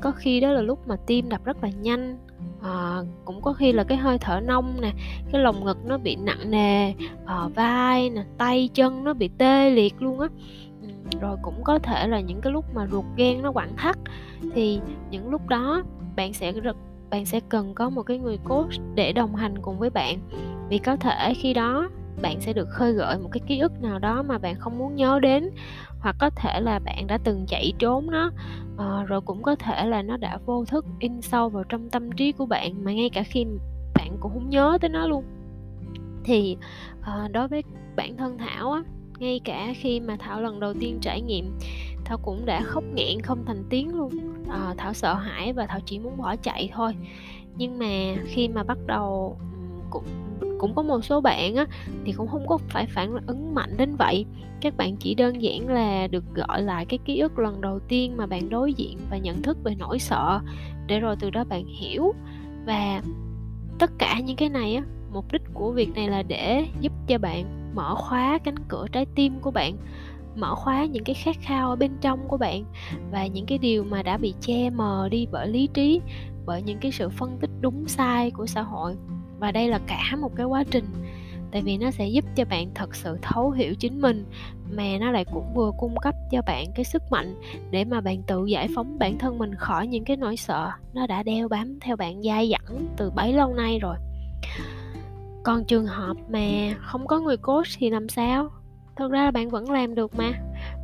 Có 0.00 0.10
khi 0.10 0.40
đó 0.40 0.52
là 0.52 0.60
lúc 0.60 0.88
mà 0.88 0.96
tim 1.06 1.28
đập 1.28 1.44
rất 1.44 1.62
là 1.62 1.68
nhanh. 1.68 2.18
À, 2.62 2.98
cũng 3.24 3.42
có 3.42 3.52
khi 3.52 3.72
là 3.72 3.84
cái 3.84 3.98
hơi 3.98 4.18
thở 4.18 4.40
nông 4.40 4.80
nè 4.80 4.92
cái 5.32 5.42
lồng 5.42 5.64
ngực 5.64 5.78
nó 5.84 5.98
bị 5.98 6.16
nặng 6.16 6.50
nề 6.50 6.92
à, 7.26 7.48
vai 7.54 8.10
nè 8.10 8.24
tay 8.38 8.68
chân 8.74 9.04
nó 9.04 9.14
bị 9.14 9.30
tê 9.38 9.70
liệt 9.70 10.02
luôn 10.02 10.20
á 10.20 10.28
rồi 11.20 11.36
cũng 11.42 11.64
có 11.64 11.78
thể 11.78 12.08
là 12.08 12.20
những 12.20 12.40
cái 12.40 12.52
lúc 12.52 12.64
mà 12.74 12.86
ruột 12.86 13.04
gan 13.16 13.42
nó 13.42 13.52
quặn 13.52 13.68
thắt. 13.76 13.98
Thì 14.54 14.80
những 15.10 15.30
lúc 15.30 15.48
đó 15.48 15.82
bạn 16.16 16.32
sẽ 16.32 16.52
rất 16.52 16.76
bạn 17.10 17.26
sẽ 17.26 17.40
cần 17.48 17.74
có 17.74 17.90
một 17.90 18.02
cái 18.02 18.18
người 18.18 18.38
coach 18.44 18.72
để 18.94 19.12
đồng 19.12 19.34
hành 19.34 19.58
cùng 19.62 19.78
với 19.78 19.90
bạn. 19.90 20.18
Vì 20.68 20.78
có 20.78 20.96
thể 20.96 21.34
khi 21.34 21.54
đó 21.54 21.88
bạn 22.22 22.40
sẽ 22.40 22.52
được 22.52 22.68
khơi 22.68 22.92
gợi 22.92 23.18
một 23.18 23.28
cái 23.32 23.40
ký 23.46 23.58
ức 23.58 23.82
nào 23.82 23.98
đó 23.98 24.22
mà 24.22 24.38
bạn 24.38 24.54
không 24.54 24.78
muốn 24.78 24.94
nhớ 24.94 25.18
đến 25.22 25.50
hoặc 26.00 26.16
có 26.18 26.30
thể 26.30 26.60
là 26.60 26.78
bạn 26.78 27.06
đã 27.06 27.18
từng 27.24 27.46
chạy 27.48 27.72
trốn 27.78 28.10
nó 28.10 28.30
à, 28.78 29.04
rồi 29.06 29.20
cũng 29.20 29.42
có 29.42 29.56
thể 29.56 29.86
là 29.86 30.02
nó 30.02 30.16
đã 30.16 30.38
vô 30.46 30.64
thức 30.64 30.86
in 30.98 31.22
sâu 31.22 31.48
vào 31.48 31.64
trong 31.64 31.90
tâm 31.90 32.12
trí 32.12 32.32
của 32.32 32.46
bạn 32.46 32.84
mà 32.84 32.92
ngay 32.92 33.10
cả 33.10 33.22
khi 33.22 33.46
bạn 33.94 34.16
cũng 34.20 34.32
không 34.32 34.50
nhớ 34.50 34.78
tới 34.80 34.88
nó 34.88 35.06
luôn. 35.06 35.24
Thì 36.24 36.56
à, 37.02 37.28
đối 37.32 37.48
với 37.48 37.62
bản 37.96 38.16
thân 38.16 38.38
thảo 38.38 38.72
á 38.72 38.82
ngay 39.18 39.40
cả 39.44 39.72
khi 39.76 40.00
mà 40.00 40.16
thảo 40.18 40.42
lần 40.42 40.60
đầu 40.60 40.74
tiên 40.74 40.98
trải 41.00 41.20
nghiệm 41.20 41.58
thảo 42.04 42.18
cũng 42.22 42.46
đã 42.46 42.62
khóc 42.62 42.84
nghẹn 42.94 43.20
không 43.20 43.44
thành 43.46 43.64
tiếng 43.70 43.96
luôn. 43.96 44.12
À, 44.48 44.74
thảo 44.78 44.94
sợ 44.94 45.14
hãi 45.14 45.52
và 45.52 45.66
thảo 45.66 45.80
chỉ 45.86 45.98
muốn 45.98 46.16
bỏ 46.16 46.36
chạy 46.36 46.70
thôi. 46.72 46.94
Nhưng 47.56 47.78
mà 47.78 48.22
khi 48.26 48.48
mà 48.48 48.62
bắt 48.62 48.78
đầu 48.86 49.36
cũng 49.90 50.04
cũng 50.58 50.74
có 50.74 50.82
một 50.82 51.04
số 51.04 51.20
bạn 51.20 51.54
á 51.56 51.66
thì 52.04 52.12
cũng 52.12 52.28
không 52.28 52.46
có 52.46 52.58
phải 52.58 52.86
phản 52.86 53.16
ứng 53.26 53.54
mạnh 53.54 53.76
đến 53.76 53.96
vậy. 53.96 54.26
Các 54.60 54.76
bạn 54.76 54.96
chỉ 54.96 55.14
đơn 55.14 55.42
giản 55.42 55.68
là 55.68 56.06
được 56.06 56.24
gọi 56.34 56.62
lại 56.62 56.86
cái 56.86 56.98
ký 57.04 57.18
ức 57.18 57.38
lần 57.38 57.60
đầu 57.60 57.80
tiên 57.88 58.16
mà 58.16 58.26
bạn 58.26 58.48
đối 58.48 58.72
diện 58.72 58.98
và 59.10 59.18
nhận 59.18 59.42
thức 59.42 59.58
về 59.64 59.74
nỗi 59.78 59.98
sợ. 59.98 60.40
Để 60.86 61.00
rồi 61.00 61.16
từ 61.20 61.30
đó 61.30 61.44
bạn 61.44 61.66
hiểu. 61.66 62.14
Và 62.66 63.02
tất 63.78 63.90
cả 63.98 64.20
những 64.20 64.36
cái 64.36 64.48
này 64.48 64.74
á 64.74 64.82
mục 65.12 65.32
đích 65.32 65.42
của 65.54 65.72
việc 65.72 65.94
này 65.94 66.08
là 66.08 66.22
để 66.22 66.66
giúp 66.80 66.92
cho 67.06 67.18
bạn 67.18 67.57
mở 67.74 67.94
khóa 67.94 68.38
cánh 68.44 68.58
cửa 68.68 68.86
trái 68.92 69.06
tim 69.14 69.40
của 69.40 69.50
bạn, 69.50 69.76
mở 70.36 70.54
khóa 70.54 70.84
những 70.84 71.04
cái 71.04 71.14
khát 71.14 71.36
khao 71.40 71.70
ở 71.70 71.76
bên 71.76 71.92
trong 72.00 72.28
của 72.28 72.36
bạn 72.36 72.64
và 73.10 73.26
những 73.26 73.46
cái 73.46 73.58
điều 73.58 73.84
mà 73.84 74.02
đã 74.02 74.16
bị 74.16 74.34
che 74.40 74.70
mờ 74.70 75.08
đi 75.10 75.26
bởi 75.32 75.48
lý 75.48 75.68
trí, 75.74 76.00
bởi 76.46 76.62
những 76.62 76.78
cái 76.78 76.92
sự 76.92 77.08
phân 77.08 77.38
tích 77.40 77.50
đúng 77.60 77.88
sai 77.88 78.30
của 78.30 78.46
xã 78.46 78.62
hội. 78.62 78.96
Và 79.38 79.52
đây 79.52 79.68
là 79.68 79.80
cả 79.86 80.16
một 80.20 80.30
cái 80.36 80.46
quá 80.46 80.64
trình, 80.70 80.84
tại 81.50 81.62
vì 81.62 81.78
nó 81.78 81.90
sẽ 81.90 82.08
giúp 82.08 82.24
cho 82.36 82.44
bạn 82.44 82.70
thật 82.74 82.94
sự 82.94 83.18
thấu 83.22 83.50
hiểu 83.50 83.74
chính 83.74 84.00
mình, 84.00 84.24
mà 84.72 84.98
nó 85.00 85.10
lại 85.10 85.24
cũng 85.24 85.54
vừa 85.54 85.72
cung 85.78 85.96
cấp 85.96 86.14
cho 86.30 86.42
bạn 86.46 86.66
cái 86.74 86.84
sức 86.84 87.02
mạnh 87.10 87.34
để 87.70 87.84
mà 87.84 88.00
bạn 88.00 88.22
tự 88.22 88.46
giải 88.46 88.68
phóng 88.74 88.98
bản 88.98 89.18
thân 89.18 89.38
mình 89.38 89.54
khỏi 89.54 89.86
những 89.86 90.04
cái 90.04 90.16
nỗi 90.16 90.36
sợ 90.36 90.70
nó 90.94 91.06
đã 91.06 91.22
đeo 91.22 91.48
bám 91.48 91.78
theo 91.80 91.96
bạn 91.96 92.22
dai 92.22 92.50
dẳng 92.50 92.86
từ 92.96 93.10
bấy 93.10 93.32
lâu 93.32 93.54
nay 93.54 93.78
rồi 93.78 93.96
còn 95.48 95.64
trường 95.64 95.86
hợp 95.86 96.16
mà 96.28 96.74
không 96.80 97.06
có 97.06 97.20
người 97.20 97.36
coach 97.36 97.66
thì 97.78 97.90
làm 97.90 98.08
sao? 98.08 98.48
Thật 98.96 99.10
ra 99.10 99.24
là 99.24 99.30
bạn 99.30 99.48
vẫn 99.48 99.70
làm 99.70 99.94
được 99.94 100.14
mà. 100.16 100.32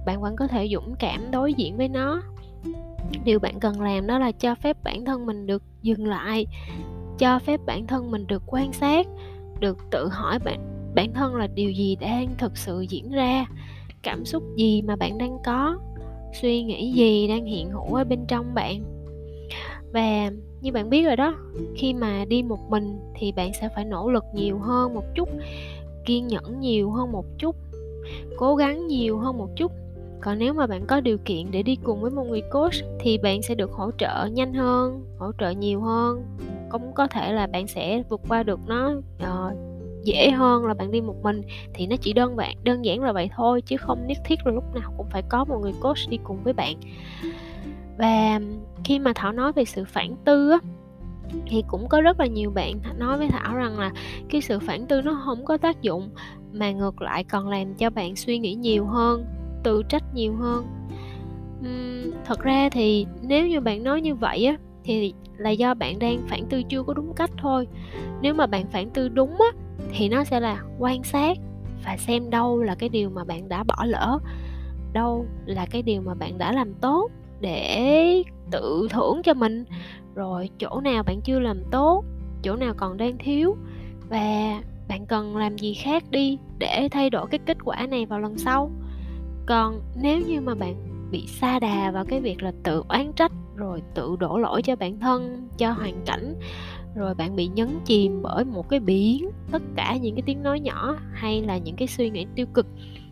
Bạn 0.07 0.21
vẫn 0.21 0.37
có 0.37 0.47
thể 0.47 0.69
dũng 0.69 0.95
cảm 0.99 1.31
đối 1.31 1.55
diện 1.55 1.77
với 1.77 1.89
nó. 1.89 2.23
Điều 3.25 3.39
bạn 3.39 3.61
cần 3.61 3.81
làm 3.81 4.07
đó 4.07 4.19
là 4.19 4.33
cho 4.33 4.55
phép 4.55 4.77
bản 4.85 5.05
thân 5.05 5.27
mình 5.27 5.47
được 5.47 5.63
dừng 5.83 6.07
lại, 6.07 6.47
cho 7.19 7.39
phép 7.39 7.61
bản 7.67 7.87
thân 7.87 8.11
mình 8.11 8.27
được 8.27 8.43
quan 8.47 8.73
sát, 8.73 9.07
được 9.61 9.79
tự 9.91 10.09
hỏi 10.09 10.39
bản 10.45 10.93
bản 10.95 11.13
thân 11.13 11.35
là 11.35 11.47
điều 11.47 11.71
gì 11.71 11.97
đang 11.97 12.35
thực 12.39 12.57
sự 12.57 12.81
diễn 12.81 13.11
ra, 13.11 13.47
cảm 14.03 14.25
xúc 14.25 14.43
gì 14.57 14.83
mà 14.83 14.97
bạn 14.97 15.19
đang 15.19 15.39
có, 15.45 15.79
suy 16.41 16.63
nghĩ 16.63 16.93
gì 16.93 17.29
đang 17.29 17.45
hiện 17.45 17.71
hữu 17.71 17.95
ở 17.95 18.05
bên 18.05 18.25
trong 18.29 18.55
bạn. 18.55 18.83
Và 19.93 20.31
như 20.65 20.73
bạn 20.73 20.91
biết 20.91 21.05
rồi 21.05 21.17
đó 21.17 21.35
khi 21.77 21.95
mà 21.95 22.25
đi 22.25 22.43
một 22.43 22.71
mình 22.71 22.99
thì 23.15 23.33
bạn 23.33 23.51
sẽ 23.61 23.69
phải 23.75 23.85
nỗ 23.85 24.11
lực 24.11 24.25
nhiều 24.35 24.59
hơn 24.59 24.95
một 24.95 25.05
chút 25.15 25.29
kiên 26.05 26.27
nhẫn 26.27 26.61
nhiều 26.61 26.91
hơn 26.91 27.13
một 27.13 27.25
chút 27.39 27.57
cố 28.37 28.57
gắng 28.57 28.87
nhiều 28.87 29.19
hơn 29.19 29.39
một 29.39 29.49
chút. 29.57 29.73
Còn 30.21 30.39
nếu 30.39 30.55
mà 30.55 30.67
bạn 30.67 30.87
có 30.87 31.01
điều 31.01 31.19
kiện 31.25 31.51
để 31.51 31.63
đi 31.63 31.77
cùng 31.77 32.01
với 32.01 32.11
một 32.11 32.25
người 32.25 32.43
coach 32.53 32.75
thì 33.01 33.19
bạn 33.19 33.43
sẽ 33.43 33.55
được 33.55 33.73
hỗ 33.73 33.91
trợ 33.99 34.27
nhanh 34.33 34.55
hơn 34.55 35.05
hỗ 35.19 35.33
trợ 35.39 35.51
nhiều 35.51 35.81
hơn. 35.81 36.25
Cũng 36.71 36.93
có 36.95 37.07
thể 37.07 37.33
là 37.33 37.47
bạn 37.47 37.67
sẽ 37.67 38.03
vượt 38.09 38.21
qua 38.29 38.43
được 38.43 38.61
nó 38.67 38.93
uh, 39.23 39.57
dễ 40.05 40.31
hơn 40.31 40.67
là 40.67 40.75
bạn 40.75 40.91
đi 40.91 41.01
một 41.01 41.23
mình 41.23 41.43
thì 41.75 41.87
nó 41.87 41.97
chỉ 41.97 42.13
đơn 42.13 42.37
giản 42.39 42.57
đơn 42.65 42.85
giản 42.85 43.01
là 43.01 43.13
vậy 43.13 43.31
thôi 43.37 43.61
chứ 43.61 43.77
không 43.77 44.07
nhất 44.07 44.19
thiết 44.25 44.47
là 44.47 44.53
lúc 44.53 44.65
nào 44.75 44.93
cũng 44.97 45.07
phải 45.11 45.23
có 45.29 45.45
một 45.45 45.59
người 45.63 45.73
coach 45.83 46.09
đi 46.09 46.19
cùng 46.25 46.39
với 46.45 46.53
bạn 46.53 46.77
và 47.99 48.41
khi 48.85 48.99
mà 48.99 49.13
thảo 49.15 49.33
nói 49.33 49.53
về 49.53 49.65
sự 49.65 49.85
phản 49.85 50.17
tư 50.25 50.51
á 50.51 50.59
thì 51.47 51.65
cũng 51.69 51.89
có 51.89 52.01
rất 52.01 52.21
là 52.21 52.27
nhiều 52.27 52.51
bạn 52.51 52.75
nói 52.99 53.19
với 53.19 53.29
thảo 53.29 53.57
rằng 53.57 53.79
là 53.79 53.93
cái 54.31 54.41
sự 54.41 54.59
phản 54.59 54.87
tư 54.87 55.03
nó 55.03 55.23
không 55.25 55.45
có 55.45 55.57
tác 55.57 55.83
dụng 55.83 56.11
mà 56.53 56.71
ngược 56.71 57.03
lại 57.03 57.25
còn 57.25 57.49
làm 57.49 57.75
cho 57.75 57.91
bạn 57.91 58.17
suy 58.17 58.39
nghĩ 58.39 58.55
nhiều 58.55 58.87
hơn 58.87 59.25
tự 59.63 59.83
trách 59.89 60.15
nhiều 60.15 60.35
hơn. 60.37 60.67
Uhm, 61.61 62.13
thật 62.25 62.41
ra 62.41 62.69
thì 62.73 63.07
nếu 63.23 63.47
như 63.47 63.61
bạn 63.61 63.85
nói 63.85 64.01
như 64.01 64.15
vậy 64.15 64.45
á 64.45 64.57
thì 64.85 65.15
là 65.37 65.51
do 65.51 65.75
bạn 65.75 65.99
đang 65.99 66.23
phản 66.29 66.47
tư 66.47 66.63
chưa 66.63 66.83
có 66.83 66.95
đúng 66.95 67.13
cách 67.17 67.31
thôi. 67.39 67.67
Nếu 68.21 68.35
mà 68.35 68.47
bạn 68.47 68.67
phản 68.71 68.91
tư 68.91 69.09
đúng 69.09 69.31
á 69.31 69.59
thì 69.93 70.09
nó 70.09 70.25
sẽ 70.25 70.41
là 70.41 70.63
quan 70.79 71.05
sát 71.05 71.39
và 71.85 71.97
xem 71.97 72.31
đâu 72.31 72.63
là 72.63 72.75
cái 72.75 72.89
điều 72.89 73.11
mà 73.11 73.25
bạn 73.25 73.49
đã 73.49 73.65
bỏ 73.65 73.85
lỡ 73.85 74.19
đâu 74.93 75.27
là 75.47 75.67
cái 75.67 75.83
điều 75.83 76.03
mà 76.03 76.15
bạn 76.15 76.39
đã 76.39 76.53
làm 76.53 76.75
tốt 76.75 77.11
để 77.41 78.23
tự 78.51 78.89
thưởng 78.91 79.23
cho 79.25 79.35
mình. 79.35 79.65
Rồi 80.15 80.51
chỗ 80.59 80.81
nào 80.81 81.03
bạn 81.03 81.21
chưa 81.21 81.39
làm 81.41 81.63
tốt, 81.71 82.05
chỗ 82.43 82.57
nào 82.57 82.75
còn 82.77 82.97
đang 82.97 83.19
thiếu 83.19 83.57
và 84.09 84.61
bạn 84.89 85.07
cần 85.07 85.37
làm 85.37 85.59
gì 85.59 85.75
khác 85.75 86.05
đi 86.11 86.39
để 86.59 86.89
thay 86.91 87.11
đổi 87.11 87.27
cái 87.31 87.41
kết 87.47 87.57
quả 87.65 87.87
này 87.87 88.07
vào 88.07 88.21
lần 88.21 88.39
sau. 88.39 88.71
Còn 89.47 89.81
nếu 90.03 90.21
như 90.21 90.41
mà 90.41 90.55
bạn 90.55 90.75
bị 91.11 91.27
xa 91.27 91.59
đà 91.59 91.91
vào 91.91 92.05
cái 92.05 92.21
việc 92.21 92.43
là 92.43 92.53
tự 92.63 92.83
oán 92.89 93.13
trách, 93.13 93.33
rồi 93.57 93.83
tự 93.95 94.17
đổ 94.21 94.39
lỗi 94.39 94.63
cho 94.63 94.77
bản 94.77 95.01
thân, 95.01 95.49
cho 95.59 95.73
hoàn 95.73 95.95
cảnh, 96.07 96.35
rồi 96.95 97.15
bạn 97.15 97.37
bị 97.37 97.47
nhấn 97.47 97.69
chìm 97.85 98.23
bởi 98.23 98.45
một 98.45 98.69
cái 98.69 98.81
biển, 98.81 99.31
tất 99.51 99.63
cả 99.77 99.97
những 99.97 100.15
cái 100.15 100.23
tiếng 100.27 100.43
nói 100.43 100.61
nhỏ 100.61 100.97
hay 101.13 101.43
là 101.43 101.59
những 101.59 101.77
cái 101.77 101.89
suy 101.89 102.11
nghĩ 102.11 102.27
tiêu 102.35 102.47
cực, 102.55 102.67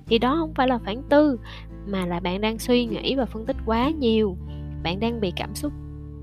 thì 0.06 0.18
đó 0.18 0.36
không 0.40 0.54
phải 0.54 0.68
là 0.68 0.78
phản 0.78 1.02
tư 1.08 1.38
mà 1.86 2.06
là 2.06 2.20
bạn 2.20 2.40
đang 2.40 2.58
suy 2.58 2.84
nghĩ 2.84 3.14
và 3.14 3.26
phân 3.26 3.46
tích 3.46 3.56
quá 3.66 3.90
nhiều. 3.90 4.36
Bạn 4.82 5.00
đang 5.00 5.20
bị 5.20 5.32
cảm 5.36 5.54
xúc 5.54 5.72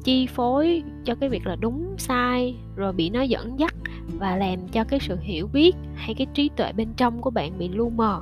chi 0.04 0.28
phối 0.28 0.84
cho 1.06 1.16
cái 1.16 1.30
việc 1.30 1.48
là 1.48 1.56
đúng 1.56 1.96
sai 1.98 2.56
rồi 2.76 2.94
bị 2.94 3.10
nó 3.10 3.22
dẫn 3.22 3.60
dắt 3.60 3.76
và 4.20 4.36
làm 4.36 4.68
cho 4.68 4.84
cái 4.84 5.00
sự 5.00 5.18
hiểu 5.22 5.48
biết 5.48 5.76
hay 5.96 6.14
cái 6.14 6.28
trí 6.34 6.50
tuệ 6.50 6.74
bên 6.74 6.88
trong 6.98 7.22
của 7.22 7.30
bạn 7.30 7.58
bị 7.58 7.70
lu 7.70 7.90
mờ. 7.90 8.22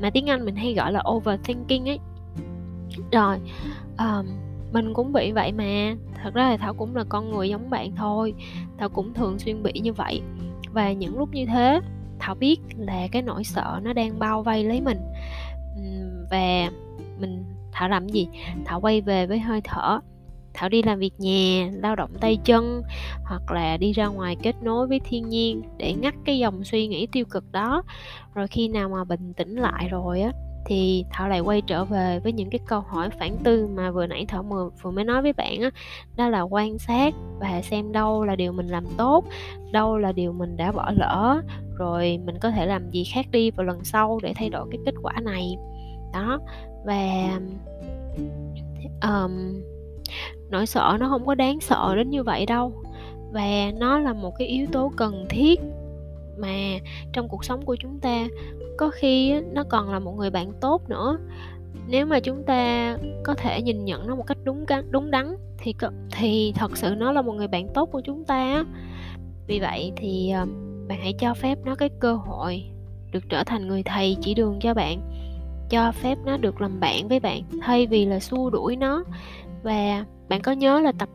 Mà 0.00 0.10
tiếng 0.10 0.26
anh 0.26 0.44
mình 0.44 0.56
hay 0.56 0.74
gọi 0.74 0.92
là 0.92 1.02
overthinking 1.10 1.88
ấy. 1.88 1.98
Rồi 3.12 3.38
um, 3.98 4.26
mình 4.72 4.94
cũng 4.94 5.12
bị 5.12 5.32
vậy 5.32 5.52
mà. 5.52 5.94
Thật 6.22 6.34
ra 6.34 6.50
là 6.50 6.56
thảo 6.56 6.74
cũng 6.74 6.96
là 6.96 7.04
con 7.08 7.30
người 7.30 7.48
giống 7.48 7.70
bạn 7.70 7.96
thôi. 7.96 8.34
Thảo 8.78 8.88
cũng 8.88 9.14
thường 9.14 9.38
xuyên 9.38 9.62
bị 9.62 9.72
như 9.74 9.92
vậy. 9.92 10.22
Và 10.72 10.92
những 10.92 11.18
lúc 11.18 11.28
như 11.32 11.46
thế 11.46 11.80
thảo 12.18 12.34
biết 12.34 12.60
là 12.76 13.08
cái 13.12 13.22
nỗi 13.22 13.44
sợ 13.44 13.80
nó 13.82 13.92
đang 13.92 14.18
bao 14.18 14.42
vây 14.42 14.64
lấy 14.64 14.80
mình 14.80 14.98
và 16.30 16.70
mình 17.20 17.44
thảo 17.72 17.88
làm 17.88 18.08
gì? 18.08 18.28
Thảo 18.64 18.80
quay 18.80 19.00
về 19.00 19.26
với 19.26 19.38
hơi 19.38 19.60
thở. 19.64 20.00
Thảo 20.54 20.68
đi 20.68 20.82
làm 20.82 20.98
việc 20.98 21.12
nhà 21.18 21.70
lao 21.72 21.96
động 21.96 22.10
tay 22.20 22.38
chân 22.44 22.82
hoặc 23.24 23.50
là 23.50 23.76
đi 23.76 23.92
ra 23.92 24.06
ngoài 24.06 24.36
kết 24.42 24.54
nối 24.62 24.86
với 24.86 25.00
thiên 25.00 25.28
nhiên 25.28 25.62
để 25.76 25.94
ngắt 25.94 26.14
cái 26.24 26.38
dòng 26.38 26.64
suy 26.64 26.86
nghĩ 26.86 27.06
tiêu 27.12 27.24
cực 27.24 27.52
đó. 27.52 27.82
Rồi 28.34 28.48
khi 28.48 28.68
nào 28.68 28.88
mà 28.88 29.04
bình 29.04 29.32
tĩnh 29.36 29.56
lại 29.56 29.88
rồi 29.88 30.20
á 30.20 30.32
thì 30.66 31.04
thảo 31.10 31.28
lại 31.28 31.40
quay 31.40 31.62
trở 31.62 31.84
về 31.84 32.20
với 32.20 32.32
những 32.32 32.50
cái 32.50 32.60
câu 32.66 32.80
hỏi 32.80 33.10
phản 33.10 33.36
tư 33.44 33.68
mà 33.74 33.90
vừa 33.90 34.06
nãy 34.06 34.24
thảo 34.28 34.42
vừa, 34.42 34.70
vừa 34.82 34.90
mới 34.90 35.04
nói 35.04 35.22
với 35.22 35.32
bạn 35.32 35.60
á. 35.60 35.70
Đó 36.16 36.28
là 36.28 36.42
quan 36.42 36.78
sát 36.78 37.14
và 37.40 37.62
xem 37.62 37.92
đâu 37.92 38.24
là 38.24 38.36
điều 38.36 38.52
mình 38.52 38.66
làm 38.66 38.84
tốt 38.96 39.24
đâu 39.72 39.98
là 39.98 40.12
điều 40.12 40.32
mình 40.32 40.56
đã 40.56 40.72
bỏ 40.72 40.90
lỡ. 40.96 41.42
Rồi 41.78 42.18
mình 42.24 42.38
có 42.40 42.50
thể 42.50 42.66
làm 42.66 42.90
gì 42.90 43.04
khác 43.04 43.26
đi 43.30 43.50
vào 43.50 43.66
lần 43.66 43.84
sau 43.84 44.18
để 44.22 44.32
thay 44.36 44.50
đổi 44.50 44.68
cái 44.70 44.78
kết 44.86 44.94
quả 45.02 45.12
này 45.22 45.56
đó 46.12 46.40
và 46.84 47.40
um, 49.02 49.62
nỗi 50.50 50.66
sợ 50.66 50.96
nó 51.00 51.08
không 51.08 51.26
có 51.26 51.34
đáng 51.34 51.60
sợ 51.60 51.94
đến 51.96 52.10
như 52.10 52.22
vậy 52.22 52.46
đâu. 52.46 52.72
Và 53.32 53.72
nó 53.76 53.98
là 53.98 54.12
một 54.12 54.34
cái 54.38 54.48
yếu 54.48 54.66
tố 54.72 54.92
cần 54.96 55.26
thiết 55.28 55.60
mà 56.38 56.54
trong 57.12 57.28
cuộc 57.28 57.44
sống 57.44 57.64
của 57.64 57.76
chúng 57.76 57.98
ta. 57.98 58.26
Có 58.78 58.90
khi 58.90 59.40
nó 59.40 59.64
còn 59.68 59.92
là 59.92 59.98
một 59.98 60.12
người 60.16 60.30
bạn 60.30 60.52
tốt 60.60 60.88
nữa. 60.88 61.18
Nếu 61.88 62.06
mà 62.06 62.20
chúng 62.20 62.42
ta 62.42 62.96
có 63.24 63.34
thể 63.34 63.62
nhìn 63.62 63.84
nhận 63.84 64.06
nó 64.06 64.14
một 64.14 64.26
cách 64.26 64.38
đúng 64.44 64.64
đúng 64.90 65.10
đắn 65.10 65.36
thì 65.58 65.74
thì 66.12 66.52
thật 66.56 66.76
sự 66.76 66.94
nó 66.94 67.12
là 67.12 67.22
một 67.22 67.32
người 67.32 67.48
bạn 67.48 67.68
tốt 67.74 67.88
của 67.92 68.00
chúng 68.00 68.24
ta 68.24 68.64
vì 69.46 69.60
vậy 69.60 69.92
thì 69.96 70.32
bạn 70.88 70.98
hãy 71.00 71.12
cho 71.12 71.34
phép 71.34 71.58
nó 71.64 71.74
cái 71.74 71.88
cơ 72.00 72.14
hội 72.14 72.64
được 73.12 73.24
trở 73.28 73.44
thành 73.44 73.68
người 73.68 73.82
thầy 73.82 74.16
chỉ 74.20 74.34
đường 74.34 74.58
cho 74.60 74.74
bạn 74.74 75.00
cho 75.70 75.92
phép 75.92 76.18
nó 76.24 76.36
được 76.36 76.60
làm 76.60 76.80
bạn 76.80 77.08
với 77.08 77.20
bạn 77.20 77.42
thay 77.60 77.86
vì 77.86 78.04
là 78.04 78.20
xua 78.20 78.50
đuổi 78.50 78.76
nó. 78.76 79.04
Và 79.62 80.04
bạn 80.28 80.42
có 80.42 80.52
nhớ 80.52 80.80
là 80.80 80.92
tập 80.92 81.08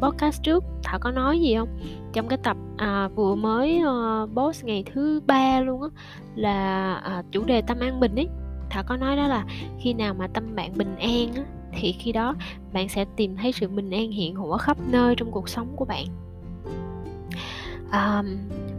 podcast 0.00 0.42
trước 0.42 0.64
thảo 0.82 0.98
có 0.98 1.10
nói 1.10 1.40
gì 1.40 1.56
không? 1.56 1.68
Trong 2.12 2.28
cái 2.28 2.38
tập 2.42 2.56
à, 2.76 3.08
vừa 3.08 3.34
mới 3.34 3.82
uh, 3.82 4.30
boss 4.34 4.64
ngày 4.64 4.84
thứ 4.92 5.20
ba 5.26 5.60
luôn 5.60 5.82
á 5.82 5.88
là 6.34 6.94
à, 6.94 7.22
chủ 7.32 7.44
đề 7.44 7.62
tâm 7.62 7.80
an 7.80 8.00
bình 8.00 8.14
ấy. 8.16 8.28
Thảo 8.70 8.82
có 8.86 8.96
nói 8.96 9.16
đó 9.16 9.26
là 9.26 9.44
khi 9.80 9.94
nào 9.94 10.14
mà 10.14 10.26
tâm 10.26 10.54
bạn 10.54 10.72
bình 10.76 10.96
an 10.96 11.34
á 11.36 11.42
thì 11.72 11.92
khi 11.92 12.12
đó 12.12 12.34
bạn 12.72 12.88
sẽ 12.88 13.04
tìm 13.16 13.36
thấy 13.36 13.52
sự 13.52 13.68
bình 13.68 13.90
an 13.90 14.10
hiện 14.10 14.34
hữu 14.34 14.56
khắp 14.56 14.76
nơi 14.90 15.14
trong 15.14 15.30
cuộc 15.30 15.48
sống 15.48 15.68
của 15.76 15.84
bạn. 15.84 16.06
À, 17.90 18.22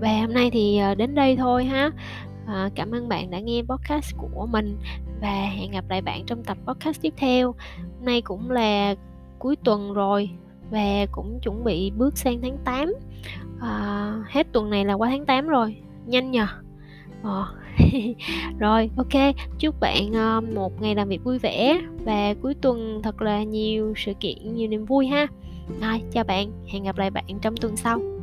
và 0.02 0.20
hôm 0.22 0.34
nay 0.34 0.50
thì 0.52 0.78
ờ, 0.78 0.96
đến 0.96 1.16
đây 1.16 1.36
thôi 1.36 1.66
ha 1.66 1.92
à, 2.52 2.70
cảm 2.76 2.92
ơn 2.92 3.10
bạn 3.10 3.32
đã 3.32 3.40
nghe 3.40 3.62
podcast 3.62 4.16
của 4.18 4.48
mình 4.52 4.78
và 5.22 5.50
hẹn 5.58 5.72
gặp 5.72 5.86
lại 5.90 6.02
bạn 6.02 6.26
trong 6.26 6.44
tập 6.44 6.58
podcast 6.66 7.02
tiếp 7.02 7.14
theo 7.18 7.56
hôm 7.78 8.06
nay 8.06 8.22
cũng 8.22 8.52
là 8.52 8.96
cuối 9.40 9.56
tuần 9.56 9.94
rồi 9.94 10.30
và 10.72 11.06
cũng 11.12 11.40
chuẩn 11.44 11.64
bị 11.64 11.92
bước 11.92 12.18
sang 12.18 12.42
tháng 12.42 12.58
8 12.64 12.94
à, 13.60 13.68
ờ, 13.68 14.24
hết 14.30 14.48
tuần 14.52 14.70
này 14.70 14.86
là 14.86 14.94
qua 14.94 15.10
tháng 15.10 15.26
8 15.26 15.48
rồi 15.48 15.76
nhanh 16.06 16.32
nhờ 16.32 16.48
à. 17.24 17.46
Rồi, 18.60 18.90
ok, 18.98 19.36
chúc 19.60 19.80
bạn, 19.80 20.12
một 20.56 20.82
ngày 20.82 20.96
làm 20.96 21.08
việc 21.08 21.24
vui 21.24 21.40
vẻ 21.40 21.82
và 22.06 22.34
cuối 22.42 22.54
tuần 22.62 23.02
thật 23.04 23.22
là 23.22 23.44
nhiều 23.44 23.94
sự 23.98 24.14
kiện, 24.20 24.56
nhiều 24.56 24.68
niềm 24.68 24.86
vui 24.86 25.08
ha. 25.08 25.28
Rồi, 25.82 26.02
chào 26.12 26.24
bạn, 26.24 26.52
hẹn 26.68 26.84
gặp 26.84 26.98
lại 26.98 27.10
bạn 27.10 27.40
trong 27.42 27.58
tuần 27.58 27.78
sau. 27.78 28.21